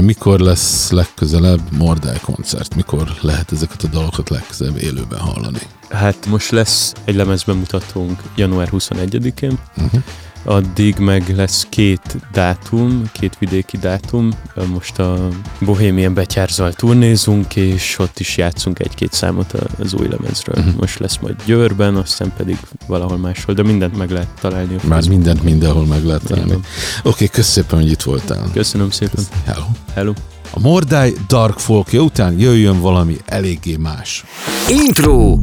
Mikor 0.00 0.40
lesz 0.40 0.90
legközelebb 0.90 1.60
Mordály 1.78 2.18
koncert? 2.22 2.74
Mikor 2.74 3.08
lehet 3.20 3.52
ezeket 3.52 3.82
a 3.82 3.88
dalokat 3.88 4.30
legközelebb 4.30 4.82
élőben 4.82 5.18
hallani? 5.18 5.58
Hát 5.90 6.26
most 6.26 6.50
lesz 6.50 6.92
egy 7.04 7.14
lemezbemutatónk 7.14 8.22
január 8.36 8.68
21-én, 8.72 9.58
uh-huh 9.76 10.02
addig 10.44 10.96
meg 10.98 11.36
lesz 11.36 11.66
két 11.68 12.16
dátum, 12.32 13.02
két 13.12 13.36
vidéki 13.38 13.76
dátum. 13.76 14.30
Most 14.72 14.98
a 14.98 15.28
Bohemian 15.60 16.14
Betyárzal 16.14 16.72
turnézunk, 16.72 17.56
és 17.56 17.98
ott 17.98 18.20
is 18.20 18.36
játszunk 18.36 18.78
egy-két 18.78 19.12
számot 19.12 19.52
az 19.78 19.94
új 19.94 20.08
lemezről. 20.08 20.56
Uh-huh. 20.58 20.80
Most 20.80 20.98
lesz 20.98 21.18
majd 21.18 21.36
Győrben, 21.44 21.96
aztán 21.96 22.32
pedig 22.36 22.58
valahol 22.86 23.16
máshol, 23.16 23.54
de 23.54 23.62
mindent 23.62 23.96
meg 23.96 24.10
lehet 24.10 24.28
találni. 24.40 24.76
Már 24.82 25.08
mindent 25.08 25.42
mindenhol 25.42 25.86
meg 25.86 26.04
lehet 26.04 26.22
találni. 26.26 26.52
Oké, 26.52 26.64
okay, 27.02 27.28
köszönöm 27.28 27.52
szépen, 27.64 27.80
hogy 27.80 27.90
itt 27.90 28.02
voltál. 28.02 28.50
Köszönöm 28.52 28.90
szépen. 28.90 29.24
Hello. 29.44 29.64
Hello. 29.94 30.12
A 30.50 30.60
Mordály 30.60 31.12
Dark 31.28 31.58
Folkja 31.58 32.00
után 32.00 32.38
jöjjön 32.38 32.80
valami 32.80 33.16
eléggé 33.26 33.76
más. 33.76 34.24
Intro! 34.68 35.38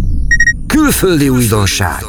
Külföldi 0.67 1.29
újdonság. 1.29 2.03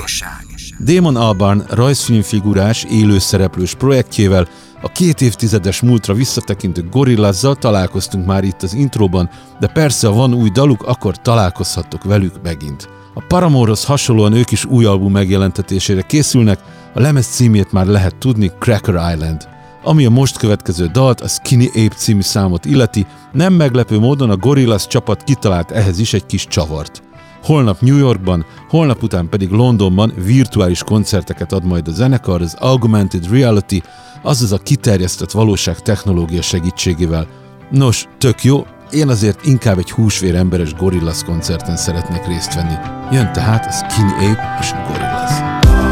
Damon 0.80 1.16
Albarn 1.16 1.62
rajzfilmfigurás, 1.68 2.84
élőszereplős 2.84 3.74
projektjével 3.74 4.48
a 4.82 4.88
két 4.88 5.20
évtizedes 5.20 5.80
múltra 5.80 6.14
visszatekintő 6.14 6.88
gorillazzal 6.90 7.56
találkoztunk 7.56 8.26
már 8.26 8.44
itt 8.44 8.62
az 8.62 8.74
intróban, 8.74 9.30
de 9.60 9.66
persze, 9.66 10.06
ha 10.06 10.14
van 10.14 10.34
új 10.34 10.50
daluk, 10.50 10.82
akkor 10.82 11.16
találkozhattok 11.16 12.04
velük 12.04 12.42
megint. 12.42 12.88
A 13.14 13.24
Paramore-hoz 13.28 13.84
hasonlóan 13.84 14.32
ők 14.32 14.50
is 14.50 14.64
új 14.64 14.84
album 14.84 15.12
megjelentetésére 15.12 16.02
készülnek, 16.02 16.58
a 16.94 17.00
lemez 17.00 17.26
címét 17.26 17.72
már 17.72 17.86
lehet 17.86 18.16
tudni 18.16 18.52
Cracker 18.58 19.14
Island. 19.14 19.48
Ami 19.82 20.04
a 20.04 20.10
most 20.10 20.38
következő 20.38 20.86
dalt, 20.86 21.20
a 21.20 21.28
Skinny 21.28 21.66
Ape 21.66 21.94
című 21.96 22.20
számot 22.20 22.64
illeti, 22.64 23.06
nem 23.32 23.52
meglepő 23.52 23.98
módon 23.98 24.30
a 24.30 24.36
Gorillaz 24.36 24.86
csapat 24.86 25.24
kitalált 25.24 25.70
ehhez 25.70 25.98
is 25.98 26.12
egy 26.12 26.26
kis 26.26 26.46
csavart. 26.46 27.02
Holnap 27.42 27.80
New 27.80 27.96
Yorkban, 27.96 28.46
holnap 28.68 29.02
után 29.02 29.28
pedig 29.28 29.50
Londonban 29.50 30.12
virtuális 30.16 30.82
koncerteket 30.82 31.52
ad 31.52 31.64
majd 31.64 31.88
a 31.88 31.90
zenekar 31.90 32.42
az 32.42 32.56
Augmented 32.58 33.30
Reality, 33.30 33.82
azaz 34.22 34.52
a 34.52 34.58
kiterjesztett 34.58 35.30
valóság 35.30 35.78
technológia 35.78 36.42
segítségével. 36.42 37.26
Nos, 37.70 38.08
tök 38.18 38.44
jó, 38.44 38.66
én 38.90 39.08
azért 39.08 39.46
inkább 39.46 39.78
egy 39.78 39.90
húsvér 39.90 40.34
emberes 40.34 40.74
Gorillaz 40.74 41.24
koncerten 41.24 41.76
szeretnék 41.76 42.26
részt 42.26 42.54
venni. 42.54 42.74
Jön 43.12 43.32
tehát 43.32 43.66
a 43.66 43.70
Skinny 43.70 44.30
Ape 44.30 44.56
és 44.60 44.72
Gorillaz. 44.86 45.30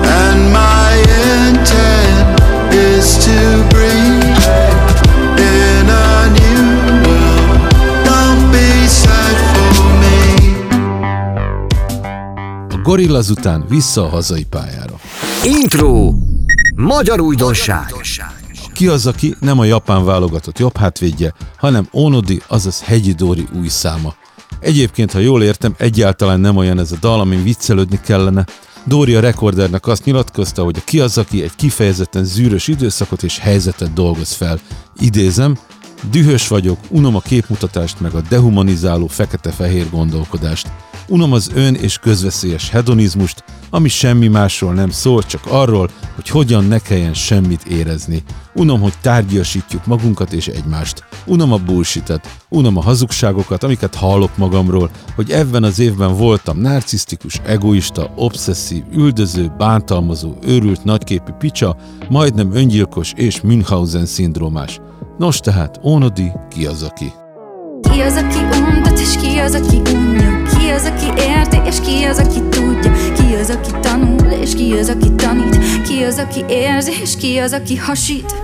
And 0.02 0.50
my 0.52 0.96
intent 1.48 2.40
is 2.98 3.24
to 3.24 3.66
bring 3.68 3.99
Gorillaz 12.82 13.30
után 13.30 13.64
vissza 13.68 14.04
a 14.04 14.08
hazai 14.08 14.44
pályára. 14.44 14.94
Intro! 15.44 16.12
Magyar 16.76 17.20
újdonság! 17.20 17.94
Ki 18.72 18.86
az, 18.86 19.06
aki 19.06 19.34
nem 19.40 19.58
a 19.58 19.64
japán 19.64 20.04
válogatott 20.04 20.58
jobb 20.58 20.76
hátvédje, 20.76 21.34
hanem 21.56 21.88
Onodi, 21.90 22.42
azaz 22.46 22.82
Hegyi 22.82 23.12
Dóri 23.12 23.46
új 23.58 23.68
száma. 23.68 24.14
Egyébként, 24.60 25.12
ha 25.12 25.18
jól 25.18 25.42
értem, 25.42 25.74
egyáltalán 25.78 26.40
nem 26.40 26.56
olyan 26.56 26.78
ez 26.78 26.92
a 26.92 26.96
dal, 27.00 27.20
amin 27.20 27.42
viccelődni 27.42 28.00
kellene. 28.04 28.46
Dóri 28.84 29.14
a 29.14 29.20
rekordernek 29.20 29.86
azt 29.86 30.04
nyilatkozta, 30.04 30.62
hogy 30.64 30.76
a 30.78 30.84
ki 30.84 31.00
az, 31.00 31.18
aki 31.18 31.42
egy 31.42 31.56
kifejezetten 31.56 32.24
zűrös 32.24 32.68
időszakot 32.68 33.22
és 33.22 33.38
helyzetet 33.38 33.92
dolgoz 33.92 34.32
fel. 34.32 34.60
Idézem, 34.98 35.58
Dühös 36.10 36.48
vagyok, 36.48 36.78
unom 36.88 37.16
a 37.16 37.20
képmutatást 37.20 38.00
meg 38.00 38.14
a 38.14 38.20
dehumanizáló 38.28 39.06
fekete-fehér 39.06 39.90
gondolkodást. 39.90 40.72
Unom 41.10 41.32
az 41.32 41.50
ön 41.54 41.74
és 41.74 41.98
közveszélyes 41.98 42.70
hedonizmust, 42.70 43.44
ami 43.70 43.88
semmi 43.88 44.28
másról 44.28 44.72
nem 44.72 44.90
szól, 44.90 45.22
csak 45.22 45.40
arról, 45.48 45.90
hogy 46.14 46.28
hogyan 46.28 46.64
ne 46.64 46.78
kelljen 46.78 47.14
semmit 47.14 47.64
érezni. 47.64 48.22
Unom, 48.54 48.80
hogy 48.80 48.92
tárgyasítjuk 49.00 49.86
magunkat 49.86 50.32
és 50.32 50.46
egymást. 50.46 51.04
Unom 51.26 51.52
a 51.52 51.56
bullshitet, 51.56 52.36
unom 52.48 52.76
a 52.76 52.82
hazugságokat, 52.82 53.62
amiket 53.62 53.94
hallok 53.94 54.36
magamról, 54.36 54.90
hogy 55.14 55.30
ebben 55.30 55.62
az 55.62 55.78
évben 55.78 56.16
voltam 56.16 56.58
narcisztikus, 56.58 57.40
egoista, 57.44 58.12
obszesszív, 58.16 58.82
üldöző, 58.92 59.52
bántalmazó, 59.58 60.34
őrült 60.42 60.84
nagyképű 60.84 61.32
picsa, 61.32 61.76
majdnem 62.08 62.54
öngyilkos 62.54 63.12
és 63.16 63.40
Münchhausen 63.40 64.06
szindrómás. 64.06 64.80
Nos 65.18 65.40
tehát, 65.40 65.80
Ónodi, 65.82 66.32
ki 66.48 66.66
az, 66.66 66.82
aki? 66.82 67.12
Ki 67.92 68.00
az, 68.00 68.14
aki 68.14 68.38
untat, 68.38 68.98
és 68.98 69.16
ki 69.16 69.38
az, 69.38 69.54
aki 69.54 69.76
unja? 69.76 70.42
Ki 70.42 70.59
az, 70.80 70.86
aki 70.86 71.22
érti, 71.22 71.60
és 71.66 71.80
ki 71.80 72.04
az, 72.04 72.18
aki 72.18 72.42
tudja? 72.48 72.92
Ki 72.92 73.34
az, 73.34 73.50
aki 73.50 73.70
tanul, 73.80 74.30
és 74.30 74.54
ki 74.54 74.72
az, 74.72 74.88
aki 74.88 75.12
tanít? 75.14 75.82
Ki 75.82 76.02
az, 76.02 76.18
aki 76.18 76.44
érzi, 76.48 76.92
és 77.02 77.16
ki 77.16 77.38
az, 77.38 77.52
aki 77.52 77.76
hasít? 77.76 78.34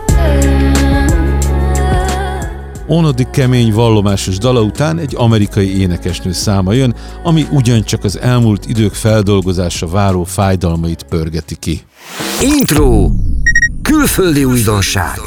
Onodi 2.86 3.26
kemény 3.30 3.72
vallomásos 3.72 4.38
dala 4.38 4.62
után 4.62 4.98
egy 4.98 5.14
amerikai 5.16 5.80
énekesnő 5.80 6.32
száma 6.32 6.72
jön, 6.72 6.94
ami 7.22 7.46
ugyancsak 7.50 8.04
az 8.04 8.20
elmúlt 8.20 8.66
idők 8.66 8.94
feldolgozása 8.94 9.86
váró 9.86 10.24
fájdalmait 10.24 11.02
pörgeti 11.02 11.56
ki. 11.56 11.80
Intro! 12.42 13.10
Külföldi 13.82 14.44
újdonság! 14.44 15.20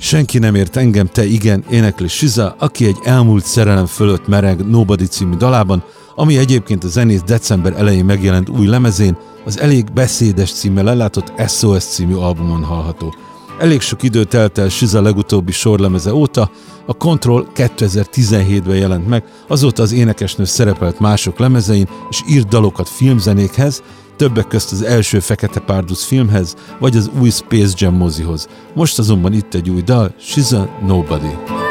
Senki 0.00 0.38
nem 0.38 0.54
ért 0.54 0.76
engem, 0.76 1.06
te 1.06 1.24
igen, 1.26 1.64
énekli 1.70 2.08
Siza, 2.08 2.56
aki 2.58 2.86
egy 2.86 2.98
elmúlt 3.02 3.44
szerelem 3.44 3.86
fölött 3.86 4.28
mereng 4.28 4.70
Nobody 4.70 5.06
című 5.06 5.36
dalában, 5.36 5.84
ami 6.18 6.38
egyébként 6.38 6.84
a 6.84 6.88
zenész 6.88 7.22
december 7.22 7.72
elején 7.76 8.04
megjelent 8.04 8.48
új 8.48 8.66
lemezén, 8.66 9.16
az 9.44 9.60
elég 9.60 9.92
beszédes 9.92 10.52
címmel 10.52 10.88
ellátott 10.88 11.32
SOS 11.48 11.84
című 11.84 12.14
albumon 12.14 12.64
hallható. 12.64 13.14
Elég 13.58 13.80
sok 13.80 14.02
idő 14.02 14.24
telt 14.24 14.58
el 14.58 14.68
Siza 14.68 15.00
legutóbbi 15.00 15.52
sorlemeze 15.52 16.14
óta, 16.14 16.50
a 16.86 16.92
Control 16.94 17.48
2017-ben 17.54 18.76
jelent 18.76 19.08
meg, 19.08 19.24
azóta 19.46 19.82
az 19.82 19.92
énekesnő 19.92 20.44
szerepelt 20.44 21.00
mások 21.00 21.38
lemezein, 21.38 21.88
és 22.10 22.22
írt 22.28 22.48
dalokat 22.48 22.88
filmzenékhez, 22.88 23.82
többek 24.16 24.46
közt 24.46 24.72
az 24.72 24.82
első 24.82 25.20
Fekete 25.20 25.60
Párduc 25.60 26.04
filmhez, 26.04 26.54
vagy 26.78 26.96
az 26.96 27.10
új 27.20 27.30
Space 27.30 27.74
Jam 27.76 27.94
mozihoz. 27.94 28.48
Most 28.74 28.98
azonban 28.98 29.32
itt 29.32 29.54
egy 29.54 29.70
új 29.70 29.82
dal, 29.82 30.14
She's 30.20 30.54
a 30.54 30.84
Nobody. 30.86 31.67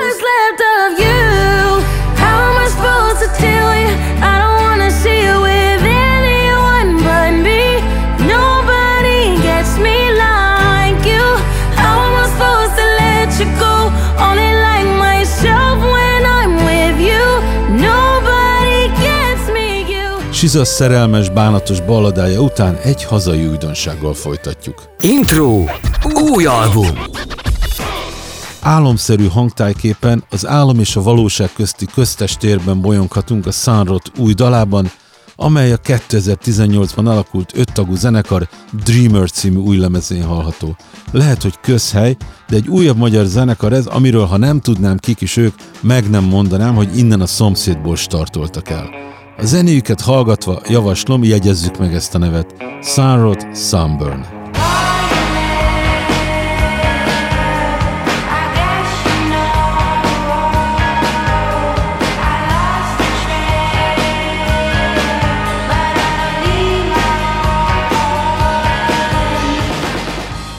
Siza 20.47 20.65
szerelmes, 20.65 21.29
bánatos 21.29 21.81
balladája 21.81 22.41
után 22.41 22.75
egy 22.75 23.03
hazai 23.03 23.47
újdonsággal 23.47 24.13
folytatjuk. 24.13 24.83
Intro! 25.01 25.63
Új 26.31 26.45
album! 26.45 26.97
Álomszerű 28.61 29.27
hangtájképen 29.27 30.23
az 30.29 30.45
álom 30.45 30.79
és 30.79 30.95
a 30.95 31.01
valóság 31.01 31.49
közti 31.55 31.85
köztes 31.93 32.37
térben 32.37 32.81
bolyonghatunk 32.81 33.45
a 33.45 33.51
Sunrot 33.51 34.11
új 34.17 34.33
dalában, 34.33 34.91
amely 35.35 35.71
a 35.71 35.77
2018-ban 35.77 37.05
alakult 37.05 37.51
öttagú 37.55 37.95
zenekar 37.95 38.47
Dreamer 38.85 39.31
című 39.31 39.57
új 39.57 39.77
lemezén 39.77 40.23
hallható. 40.23 40.75
Lehet, 41.11 41.41
hogy 41.41 41.59
közhely, 41.61 42.15
de 42.49 42.55
egy 42.55 42.67
újabb 42.67 42.97
magyar 42.97 43.25
zenekar 43.25 43.73
ez, 43.73 43.85
amiről 43.85 44.25
ha 44.25 44.37
nem 44.37 44.59
tudnám 44.59 44.97
kik 44.97 45.21
is 45.21 45.37
ők, 45.37 45.53
meg 45.81 46.09
nem 46.09 46.23
mondanám, 46.23 46.75
hogy 46.75 46.97
innen 46.97 47.21
a 47.21 47.27
szomszédból 47.27 47.95
startoltak 47.95 48.69
el. 48.69 49.15
A 49.39 49.45
zenéjüket 49.45 50.01
hallgatva 50.01 50.61
javaslom, 50.67 51.23
jegyezzük 51.23 51.77
meg 51.77 51.93
ezt 51.93 52.15
a 52.15 52.17
nevet. 52.17 52.55
Sunrod 52.81 53.55
Sunburn. 53.55 54.25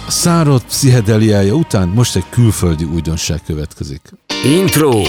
Szárod 0.09 0.65
pszichedeliája 0.65 1.55
után 1.55 1.89
most 1.89 2.17
egy 2.17 2.29
külföldi 2.31 2.85
újdonság 2.85 3.41
következik. 3.47 4.01
Intro. 4.45 5.03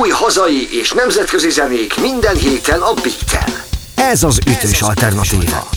Új 0.00 0.08
hazai 0.08 0.68
és 0.70 0.92
nemzetközi 0.92 1.50
zenék 1.50 2.00
minden 2.00 2.36
héten 2.36 2.80
a 2.80 2.92
beat 2.94 3.44
Ez 3.94 4.22
az 4.22 4.38
ütős 4.38 4.82
alternatíva. 4.82 5.68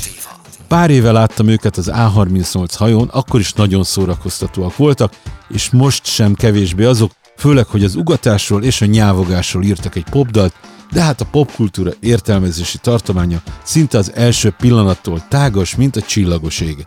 Pár 0.68 0.90
éve 0.90 1.12
láttam 1.12 1.48
őket 1.48 1.78
az 1.78 1.92
A38 1.94 2.74
hajón, 2.78 3.08
akkor 3.08 3.40
is 3.40 3.54
nagyon 3.54 3.84
szórakoztatóak 3.84 4.78
voltak, 4.78 5.14
és 5.50 5.70
most 5.70 6.06
sem 6.06 6.34
kevésbé 6.34 6.84
azok, 6.84 7.12
főleg, 7.38 7.66
hogy 7.66 7.84
az 7.84 7.96
ugatásról 7.96 8.64
és 8.64 8.82
a 8.82 8.86
nyávogásról 8.86 9.64
írtak 9.64 9.96
egy 9.96 10.10
popdalt, 10.10 10.54
de 10.92 11.02
hát 11.02 11.22
a 11.22 11.28
popkultúra 11.32 11.92
értelmezési 12.00 12.78
tartománya 12.78 13.42
szinte 13.64 13.98
az 13.98 14.12
első 14.16 14.56
pillanattól 14.60 15.26
tágas, 15.30 15.76
mint 15.76 15.96
a 15.96 16.02
csillagos 16.02 16.60
ég. 16.60 16.84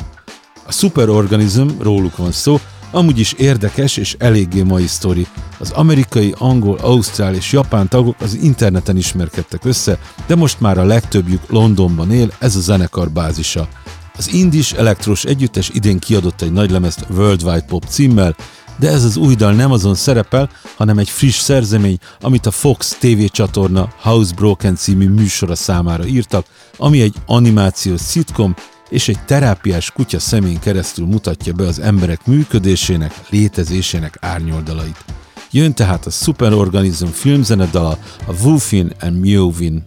A 0.67 0.73
Superorganism, 0.73 1.69
róluk 1.81 2.17
van 2.17 2.33
szó, 2.33 2.61
amúgy 2.95 3.19
is 3.19 3.33
érdekes 3.33 3.97
és 3.97 4.17
eléggé 4.19 4.63
mai 4.63 4.87
sztori. 4.87 5.27
Az 5.59 5.71
amerikai, 5.71 6.35
angol, 6.39 6.79
ausztrál 6.81 7.35
és 7.35 7.53
japán 7.53 7.89
tagok 7.89 8.17
az 8.21 8.35
interneten 8.35 8.97
ismerkedtek 8.97 9.65
össze, 9.65 9.99
de 10.27 10.35
most 10.35 10.61
már 10.61 10.79
a 10.79 10.85
legtöbbjük 10.85 11.51
Londonban 11.51 12.13
él, 12.13 12.33
ez 12.39 12.57
a 12.57 12.61
zenekar 12.61 13.11
bázisa. 13.11 13.69
Az 14.17 14.33
indis 14.33 14.73
elektros 14.73 15.25
együttes 15.25 15.71
idén 15.73 15.99
kiadott 15.99 16.43
egy 16.43 16.53
nagylemezt 16.53 17.07
Worldwide 17.11 17.65
Pop 17.67 17.85
címmel, 17.89 18.37
de 18.77 18.89
ez 18.89 19.05
az 19.05 19.17
új 19.17 19.35
dal 19.35 19.53
nem 19.53 19.73
azon 19.73 19.95
szerepel, 19.95 20.51
hanem 20.77 20.99
egy 20.99 21.09
friss 21.09 21.39
szerzemény, 21.39 21.99
amit 22.21 22.47
a 22.47 22.51
Fox 22.51 22.97
TV 23.01 23.25
csatorna 23.25 23.89
Housebroken 24.01 24.77
című 24.77 25.09
műsora 25.09 25.55
számára 25.55 26.07
írtak, 26.07 26.47
ami 26.77 27.01
egy 27.01 27.15
animációs 27.27 28.01
szitkom, 28.01 28.55
és 28.89 29.09
egy 29.09 29.25
terápiás 29.25 29.91
kutya 29.91 30.19
szemén 30.19 30.59
keresztül 30.59 31.07
mutatja 31.07 31.53
be 31.53 31.67
az 31.67 31.79
emberek 31.79 32.27
működésének, 32.27 33.13
létezésének 33.31 34.17
árnyoldalait. 34.21 35.05
Jön 35.51 35.75
tehát 35.75 36.07
a 36.07 36.11
Superorganism 36.11 37.07
filmzenedala, 37.07 37.99
a 38.27 38.33
Wolfin 38.43 38.93
and 39.01 39.21
Miovin. 39.21 39.85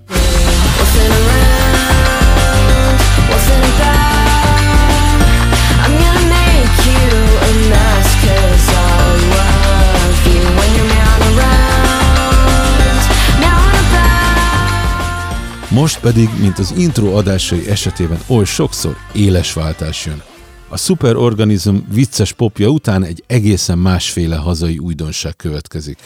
Most 15.77 15.99
pedig, 15.99 16.29
mint 16.39 16.59
az 16.59 16.73
intro 16.77 17.17
adásai 17.17 17.69
esetében 17.69 18.19
oly 18.27 18.45
sokszor, 18.45 18.95
éles 19.13 19.53
váltás 19.53 20.05
jön. 20.05 20.21
A 20.69 20.77
Superorganism 20.77 21.75
vicces 21.91 22.31
popja 22.31 22.67
után 22.67 23.03
egy 23.03 23.23
egészen 23.27 23.77
másféle 23.77 24.35
hazai 24.35 24.77
újdonság 24.77 25.35
következik. 25.35 25.97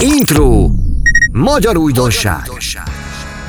Intro! 0.00 0.70
Magyar 1.32 1.76
újdonság! 1.76 2.50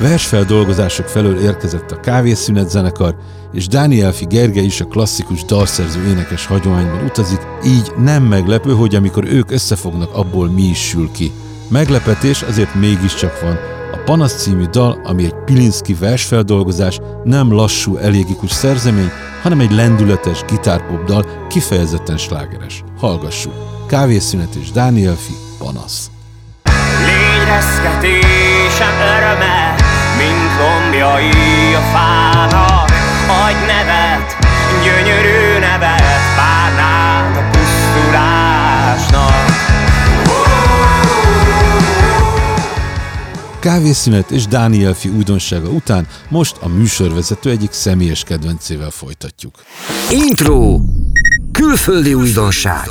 Versfeldolgozások 0.00 1.06
felől 1.06 1.38
érkezett 1.38 1.90
a 1.90 2.00
Kávészünet 2.00 2.70
zenekar, 2.70 3.16
és 3.52 3.66
Dánielfi 3.66 4.24
Gergely 4.24 4.64
is 4.64 4.80
a 4.80 4.84
klasszikus 4.84 5.44
dalszerző 5.44 6.06
énekes 6.06 6.46
hagyományban 6.46 7.04
utazik, 7.04 7.40
így 7.64 7.92
nem 7.98 8.22
meglepő, 8.22 8.72
hogy 8.72 8.94
amikor 8.94 9.24
ők 9.24 9.50
összefognak, 9.50 10.14
abból 10.14 10.48
mi 10.48 10.62
is 10.62 10.88
sül 10.88 11.10
ki. 11.10 11.32
Meglepetés 11.68 12.42
azért 12.42 12.74
mégiscsak 12.74 13.40
van, 13.40 13.71
a 13.92 14.02
Panasz 14.04 14.42
című 14.42 14.64
dal, 14.64 15.00
ami 15.04 15.24
egy 15.24 15.34
Pilinszki 15.44 15.94
versfeldolgozás, 15.94 16.98
nem 17.24 17.52
lassú, 17.52 17.96
elégikus 17.96 18.50
szerzemény, 18.50 19.10
hanem 19.42 19.60
egy 19.60 19.72
lendületes 19.72 20.44
gitárpop 20.48 21.04
dal, 21.04 21.26
kifejezetten 21.48 22.16
slágeres. 22.16 22.84
Hallgassuk! 22.98 23.52
Kávészünet 23.86 24.54
és 24.54 24.70
Dániel 24.70 25.16
Fi, 25.16 25.32
Panasz. 25.58 26.10
Lényezkedésem 26.98 28.94
öröme, 29.16 29.74
mint 30.16 30.50
lombjai 30.60 31.74
a 31.74 31.80
fának, 31.92 32.90
adj 33.44 33.66
nevet, 33.66 34.36
gyönyörű 34.84 35.58
nevet, 35.58 36.20
párnád 36.36 37.21
Kávészünet 43.62 44.30
és 44.30 44.46
Dániel 44.46 44.94
fi 44.94 45.08
újdonsága 45.08 45.68
után 45.68 46.06
most 46.28 46.56
a 46.60 46.68
műsorvezető 46.68 47.50
egyik 47.50 47.72
személyes 47.72 48.24
kedvencével 48.24 48.90
folytatjuk. 48.90 49.62
Intro! 50.10 50.80
Külföldi 51.52 52.14
újdonság! 52.14 52.90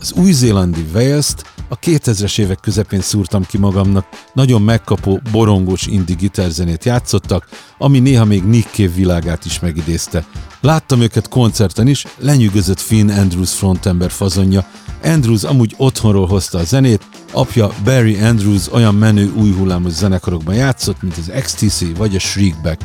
Az 0.00 0.12
új-zélandi 0.12 0.84
Wales-t 0.94 1.51
a 1.72 1.78
2000-es 1.78 2.38
évek 2.38 2.60
közepén 2.60 3.00
szúrtam 3.00 3.46
ki 3.46 3.58
magamnak, 3.58 4.06
nagyon 4.32 4.62
megkapó, 4.62 5.20
borongós 5.30 5.86
indie 5.86 6.16
gitárzenét 6.16 6.84
játszottak, 6.84 7.48
ami 7.78 7.98
néha 7.98 8.24
még 8.24 8.44
Nick 8.44 8.74
Cave 8.74 8.94
világát 8.94 9.44
is 9.44 9.60
megidézte. 9.60 10.24
Láttam 10.60 11.00
őket 11.00 11.28
koncerten 11.28 11.86
is, 11.86 12.06
lenyűgözött 12.18 12.80
Finn 12.80 13.10
Andrews 13.10 13.52
frontember 13.52 14.10
fazonja, 14.10 14.66
Andrews 15.04 15.44
amúgy 15.44 15.74
otthonról 15.76 16.26
hozta 16.26 16.58
a 16.58 16.64
zenét, 16.64 17.06
apja 17.30 17.70
Barry 17.84 18.20
Andrews 18.20 18.72
olyan 18.72 18.94
menő 18.94 19.32
új 19.36 19.52
hullámos 19.52 19.92
zenekarokban 19.92 20.54
játszott, 20.54 21.02
mint 21.02 21.16
az 21.16 21.32
XTC 21.42 21.96
vagy 21.96 22.14
a 22.14 22.18
Shriekback. 22.18 22.80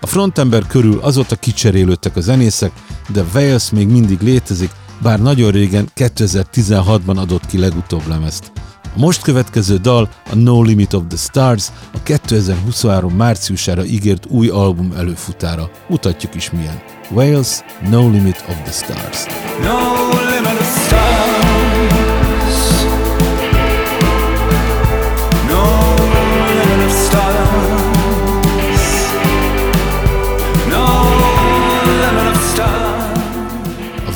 A 0.00 0.06
frontember 0.06 0.66
körül 0.66 0.98
azóta 0.98 1.36
kicserélődtek 1.36 2.16
a 2.16 2.20
zenészek, 2.20 2.72
de 3.08 3.24
Wales 3.34 3.70
még 3.70 3.88
mindig 3.88 4.20
létezik, 4.20 4.70
bár 5.02 5.20
nagyon 5.20 5.50
régen 5.50 5.88
2016-ban 5.96 7.16
adott 7.16 7.46
ki 7.46 7.58
legutóbb 7.58 8.06
lemezt. 8.08 8.52
A 8.94 8.98
most 8.98 9.22
következő 9.22 9.76
dal 9.76 10.08
a 10.30 10.34
No 10.34 10.62
Limit 10.62 10.92
of 10.92 11.02
the 11.08 11.16
Stars 11.16 11.68
a 11.94 12.02
2023 12.02 13.12
márciusára 13.12 13.84
ígért 13.84 14.26
új 14.26 14.48
album 14.48 14.92
előfutára. 14.96 15.70
Mutatjuk 15.88 16.34
is 16.34 16.50
milyen. 16.50 16.82
Wales, 17.10 17.48
No 17.90 18.10
Limit 18.10 18.44
of 18.48 18.62
the 18.62 18.72
Stars. 18.72 19.26
No 19.62 20.08
limit 20.30 20.60
of 20.60 20.86
stars. 20.86 21.01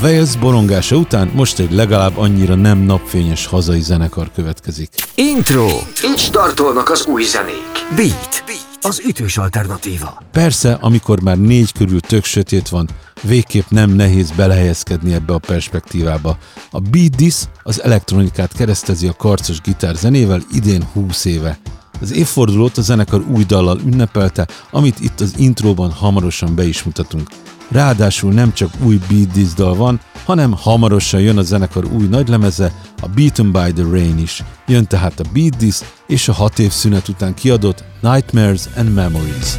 Wales 0.06 0.36
borongása 0.36 0.96
után 0.96 1.30
most 1.34 1.58
egy 1.58 1.72
legalább 1.72 2.16
annyira 2.16 2.54
nem 2.54 2.78
napfényes 2.78 3.46
hazai 3.46 3.80
zenekar 3.80 4.30
következik. 4.34 4.88
Intro. 5.14 5.66
Így 6.04 6.18
startolnak 6.18 6.90
az 6.90 7.06
új 7.06 7.22
zenék. 7.22 7.94
Beat. 7.96 8.44
Az 8.80 9.02
ütős 9.06 9.36
alternatíva. 9.36 10.22
Persze, 10.32 10.72
amikor 10.80 11.22
már 11.22 11.38
négy 11.38 11.72
körül 11.72 12.00
tök 12.00 12.24
sötét 12.24 12.68
van, 12.68 12.88
végképp 13.22 13.68
nem 13.68 13.90
nehéz 13.90 14.30
belehelyezkedni 14.30 15.12
ebbe 15.12 15.34
a 15.34 15.38
perspektívába. 15.38 16.38
A 16.70 16.80
Beat 16.80 17.16
This 17.16 17.34
az 17.62 17.82
elektronikát 17.82 18.52
keresztezi 18.52 19.06
a 19.06 19.12
karcos 19.12 19.60
gitár 19.60 19.94
zenével 19.94 20.42
idén 20.52 20.88
20 20.92 21.24
éve. 21.24 21.58
Az 22.00 22.12
évfordulót 22.12 22.76
a 22.76 22.82
zenekar 22.82 23.24
új 23.30 23.44
dallal 23.44 23.80
ünnepelte, 23.86 24.46
amit 24.70 25.00
itt 25.00 25.20
az 25.20 25.34
intróban 25.36 25.90
hamarosan 25.90 26.54
be 26.54 26.64
is 26.64 26.82
mutatunk. 26.82 27.28
Ráadásul 27.68 28.32
nem 28.32 28.52
csak 28.52 28.70
új 28.84 28.98
Beat 29.08 29.28
This 29.28 29.52
dal 29.54 29.74
van, 29.74 30.00
hanem 30.24 30.52
hamarosan 30.52 31.20
jön 31.20 31.38
a 31.38 31.42
zenekar 31.42 31.84
új 31.84 32.06
nagylemeze, 32.06 32.72
a 33.00 33.08
Beaten 33.08 33.52
by 33.52 33.72
the 33.72 33.90
Rain 33.90 34.18
is. 34.18 34.42
Jön 34.66 34.86
tehát 34.86 35.20
a 35.20 35.24
Beat 35.32 35.56
This 35.56 35.78
és 36.06 36.28
a 36.28 36.32
hat 36.32 36.58
év 36.58 36.70
szünet 36.70 37.08
után 37.08 37.34
kiadott 37.34 37.84
Nightmares 38.00 38.62
and 38.76 38.94
Memories. 38.94 39.56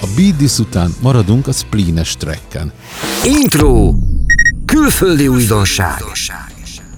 A 0.00 0.06
Beat 0.16 0.58
után 0.58 0.90
maradunk 1.02 1.46
a 1.46 1.52
Spleenes 1.52 2.16
tracken. 2.16 2.72
Intro! 3.24 4.07
Külföldi 4.78 5.28
újdonság. 5.28 6.02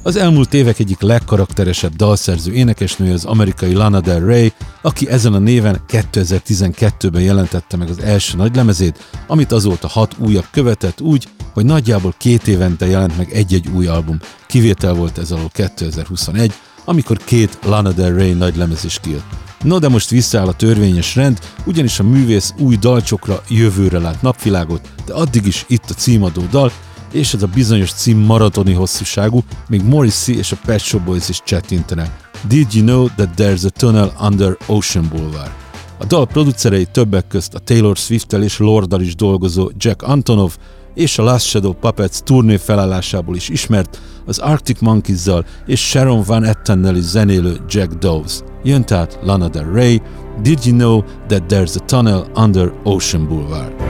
Az 0.03 0.17
elmúlt 0.17 0.55
évek 0.55 0.79
egyik 0.79 1.01
legkarakteresebb 1.01 1.95
dalszerző 1.95 2.53
énekesnője 2.53 3.13
az 3.13 3.25
amerikai 3.25 3.75
Lana 3.75 4.01
Del 4.01 4.21
Rey, 4.21 4.53
aki 4.83 5.09
ezen 5.09 5.33
a 5.33 5.39
néven 5.39 5.81
2012-ben 5.89 7.23
jelentette 7.23 7.77
meg 7.77 7.89
az 7.89 7.99
első 7.99 8.37
nagylemezét, 8.37 9.11
amit 9.27 9.53
azóta 9.53 9.89
hat 9.89 10.15
újabb 10.19 10.45
követett 10.51 11.01
úgy, 11.01 11.29
hogy 11.53 11.65
nagyjából 11.65 12.15
két 12.19 12.49
évente 12.49 12.87
jelent 12.87 13.17
meg 13.17 13.33
egy-egy 13.33 13.69
új 13.69 13.87
album. 13.87 14.21
Kivétel 14.47 14.95
volt 14.95 15.19
ez 15.19 15.31
alól 15.31 15.51
2021, 15.53 16.53
amikor 16.85 17.17
két 17.17 17.59
Lana 17.65 17.93
Del 17.93 18.13
Rey 18.13 18.33
nagylemez 18.33 18.85
is 18.85 18.99
kijött. 19.03 19.27
No 19.63 19.79
de 19.79 19.89
most 19.89 20.11
visszaáll 20.11 20.47
a 20.47 20.57
törvényes 20.57 21.15
rend, 21.17 21.39
ugyanis 21.65 21.99
a 21.99 22.03
művész 22.03 22.55
új 22.59 22.77
dalcsokra 22.77 23.43
jövőre 23.49 23.99
lát 23.99 24.23
napvilágot, 24.23 24.89
de 25.07 25.13
addig 25.13 25.47
is 25.47 25.65
itt 25.69 25.91
a 25.91 25.95
címadó 25.95 26.43
dal, 26.51 26.73
és 27.13 27.35
ez 27.35 27.43
a 27.43 27.47
bizonyos 27.55 27.93
cím 27.93 28.19
maratoni 28.19 28.73
hosszúságú, 28.73 29.43
még 29.69 29.83
Morrissey 29.83 30.37
és 30.37 30.53
a 30.53 30.57
Pet 30.65 30.81
Shop 30.81 31.03
Boys 31.03 31.29
is 31.29 31.43
csettintenek. 31.45 32.29
Did 32.49 32.75
you 32.75 32.85
know 32.85 33.09
that 33.17 33.29
there's 33.37 33.65
a 33.65 33.69
tunnel 33.69 34.13
under 34.21 34.57
Ocean 34.67 35.09
Boulevard? 35.09 35.51
A 35.99 36.05
dal 36.05 36.27
producerei 36.27 36.85
többek 36.85 37.27
közt 37.27 37.55
a 37.55 37.59
Taylor 37.59 37.97
Swift-tel 37.97 38.43
és 38.43 38.59
Lorddal 38.59 39.01
is 39.01 39.15
dolgozó 39.15 39.71
Jack 39.77 40.03
Antonov, 40.03 40.57
és 40.95 41.19
a 41.19 41.23
Last 41.23 41.47
Shadow 41.47 41.73
Puppets 41.73 42.19
turné 42.19 42.57
felállásából 42.57 43.37
is 43.37 43.49
ismert, 43.49 44.01
az 44.27 44.39
Arctic 44.39 44.81
Monkeys-zal 44.81 45.45
és 45.67 45.81
Sharon 45.81 46.23
Van 46.27 46.45
Ettennel 46.45 46.97
is 46.97 47.05
zenélő 47.05 47.61
Jack 47.69 47.93
Dawes. 47.93 48.33
Jön 48.63 48.85
tehát 48.85 49.19
Lana 49.23 49.49
Del 49.49 49.73
Rey, 49.73 50.03
Did 50.43 50.59
You 50.65 50.77
Know 50.77 51.03
That 51.27 51.43
There's 51.49 51.77
a 51.77 51.85
Tunnel 51.85 52.27
Under 52.37 52.73
Ocean 52.85 53.29
Boulevard? 53.29 53.90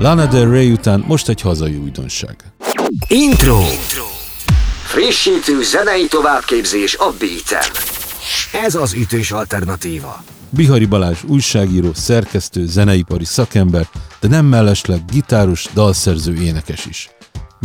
Lana 0.00 0.26
Del 0.26 0.50
Rey 0.50 0.72
után 0.72 1.04
most 1.06 1.28
egy 1.28 1.40
hazai 1.40 1.76
újdonság. 1.76 2.36
Intro. 3.08 3.58
Intro. 3.58 4.04
Frissítő 4.84 5.62
zenei 5.62 6.06
továbbképzés 6.06 6.96
a 6.96 7.12
beat 7.18 7.70
Ez 8.64 8.74
az 8.74 8.92
ütős 8.92 9.30
alternatíva. 9.30 10.22
Bihari 10.50 10.84
Balázs 10.84 11.18
újságíró, 11.26 11.90
szerkesztő, 11.94 12.66
zeneipari 12.66 13.24
szakember, 13.24 13.88
de 14.20 14.28
nem 14.28 14.46
mellesleg 14.46 15.04
gitáros, 15.12 15.66
dalszerző, 15.74 16.34
énekes 16.42 16.86
is. 16.86 17.10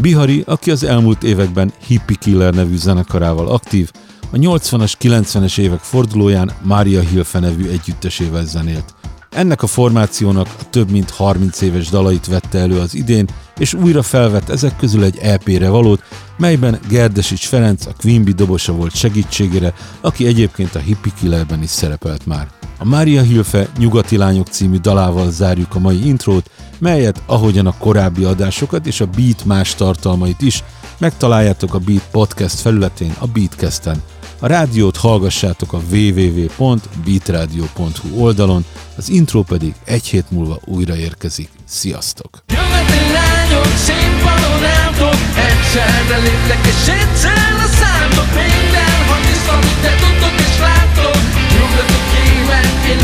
Bihari, 0.02 0.43
aki 0.48 0.71
az 0.71 0.84
elmúlt 0.84 1.24
években 1.24 1.74
Hippie 1.88 2.17
Killer 2.19 2.54
nevű 2.54 2.76
zenekarával 2.76 3.48
aktív, 3.48 3.91
a 4.32 4.38
80-as, 4.38 4.93
90-es 5.02 5.58
évek 5.58 5.80
fordulóján 5.80 6.52
Mária 6.62 7.02
Hilfe 7.02 7.39
nevű 7.39 7.69
együttesével 7.69 8.45
zenélt. 8.45 8.93
Ennek 9.36 9.63
a 9.63 9.67
formációnak 9.67 10.48
a 10.60 10.69
több 10.69 10.91
mint 10.91 11.10
30 11.10 11.62
éves 11.62 11.89
dalait 11.89 12.28
vette 12.28 12.60
elő 12.60 12.80
az 12.80 12.95
idén, 12.95 13.28
és 13.58 13.74
újra 13.74 14.02
felvett 14.02 14.50
ezek 14.50 14.78
közül 14.78 15.04
egy 15.04 15.17
EP-re 15.21 15.69
valót, 15.69 16.04
melyben 16.38 16.80
Gerdesics 16.89 17.48
Ferenc 17.48 17.86
a 17.86 17.93
Quimby 17.98 18.32
dobosa 18.32 18.74
volt 18.74 18.95
segítségére, 18.95 19.74
aki 20.02 20.26
egyébként 20.26 20.76
a 20.76 20.80
Hippie 20.80 21.13
Killerben 21.19 21.63
is 21.63 21.69
szerepelt 21.69 22.26
már. 22.26 22.48
A 22.80 22.86
Mária 22.86 23.21
Hilfe 23.21 23.67
Nyugati 23.78 24.17
Lányok 24.17 24.48
című 24.48 24.78
dalával 24.78 25.32
zárjuk 25.32 25.76
a 25.76 25.80
mai 25.80 26.08
intrót, 26.08 26.50
melyet, 26.78 27.21
ahogyan 27.26 27.67
a 27.67 27.78
korábbi 27.78 28.24
adásokat 28.24 28.88
és 28.88 29.02
a 29.02 29.06
Beat 29.15 29.45
más 29.45 29.76
tartalmait 29.76 30.41
is, 30.41 30.63
megtaláljátok 30.98 31.74
a 31.74 31.80
Beat 31.80 32.08
podcast 32.12 32.60
felületén, 32.60 33.15
a 33.19 33.28
Beatcasten. 33.28 34.02
A 34.39 34.48
rádiót 34.48 34.98
hallgassátok 34.98 35.74
a 35.74 35.82
www.beatradio.hu 35.91 38.24
oldalon, 38.24 38.65
az 38.98 39.10
intro 39.10 39.41
pedig 39.41 39.74
egy 39.86 40.06
hét 40.06 40.32
múlva 40.32 40.60
újra 40.65 40.95
érkezik. 40.95 41.50
Sziasztok! 41.65 42.43
Nyugati 42.48 43.12
lányok 43.13 43.74
színpadon 43.86 44.63
álltok, 44.63 45.15
egyszerre 45.50 46.17
léptek 46.17 46.65
és 46.65 46.88
egyszer 47.02 47.54
a 47.65 47.67
számtok 47.80 48.28
minden, 48.28 49.06
ha 49.08 49.15
tiszta, 49.28 49.54
amit 49.54 49.80
te 49.82 49.91
tudtok 50.02 50.36
és 50.39 50.58
láttok, 50.60 51.17
nyugatok 51.54 52.06
éven, 52.26 52.67
én 52.89 53.00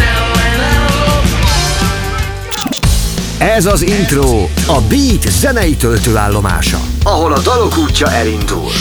Ez 3.38 3.66
az 3.66 3.82
intro, 3.82 4.44
a 4.68 4.82
Beat 4.90 5.30
zenei 5.30 5.76
töltőállomása, 5.76 6.80
ahol 7.04 7.34
a 7.34 7.40
dalok 7.40 7.78
útja 7.78 8.12
elindul. 8.12 8.72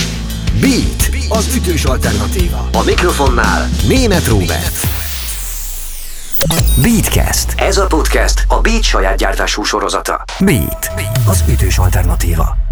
Beat 0.61 1.10
az 1.31 1.55
ütős 1.57 1.85
alternatíva. 1.85 2.69
A 2.73 2.83
mikrofonnál 2.85 3.69
Német 3.89 4.27
Róbert. 4.27 4.79
Beatcast. 6.83 7.55
Ez 7.57 7.79
a 7.79 7.87
podcast 7.87 8.45
a 8.49 8.61
Beat 8.61 8.83
saját 8.83 9.17
gyártású 9.17 9.63
sorozata. 9.63 10.25
Beat, 10.45 10.91
az 11.27 11.45
ütős 11.49 11.79
alternatíva. 11.79 12.70